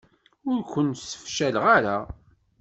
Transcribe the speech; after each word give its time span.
Ur 0.49 0.59
ken-sefcaleɣ 0.71 1.65
ara. 1.77 1.97